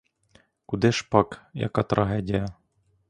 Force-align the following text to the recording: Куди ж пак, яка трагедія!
Куди 0.65 0.91
ж 0.91 1.07
пак, 1.09 1.41
яка 1.53 1.83
трагедія! 1.83 2.47